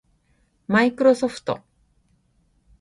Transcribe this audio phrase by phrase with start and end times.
[0.67, 1.59] マイクロソフト